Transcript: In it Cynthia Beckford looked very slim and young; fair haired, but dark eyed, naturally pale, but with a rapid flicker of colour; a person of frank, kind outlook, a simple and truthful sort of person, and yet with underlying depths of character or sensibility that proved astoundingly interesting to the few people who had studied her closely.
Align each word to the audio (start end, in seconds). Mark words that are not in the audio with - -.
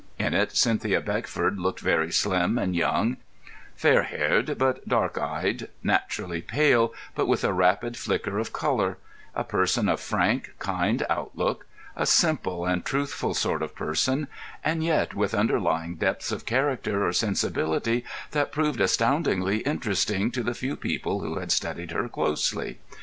In 0.17 0.33
it 0.33 0.57
Cynthia 0.57 0.99
Beckford 0.99 1.59
looked 1.59 1.79
very 1.79 2.11
slim 2.11 2.57
and 2.57 2.75
young; 2.75 3.17
fair 3.75 4.01
haired, 4.01 4.57
but 4.57 4.87
dark 4.87 5.19
eyed, 5.19 5.67
naturally 5.83 6.41
pale, 6.41 6.91
but 7.13 7.27
with 7.27 7.43
a 7.43 7.53
rapid 7.53 7.95
flicker 7.95 8.39
of 8.39 8.51
colour; 8.51 8.97
a 9.35 9.43
person 9.43 9.87
of 9.87 9.99
frank, 9.99 10.55
kind 10.57 11.05
outlook, 11.07 11.67
a 11.95 12.07
simple 12.07 12.65
and 12.65 12.83
truthful 12.83 13.35
sort 13.35 13.61
of 13.61 13.75
person, 13.75 14.27
and 14.63 14.83
yet 14.83 15.13
with 15.13 15.35
underlying 15.35 15.97
depths 15.97 16.31
of 16.31 16.47
character 16.47 17.05
or 17.05 17.13
sensibility 17.13 18.03
that 18.31 18.51
proved 18.51 18.81
astoundingly 18.81 19.57
interesting 19.59 20.31
to 20.31 20.41
the 20.41 20.55
few 20.55 20.75
people 20.75 21.19
who 21.19 21.37
had 21.37 21.51
studied 21.51 21.91
her 21.91 22.09
closely. 22.09 22.79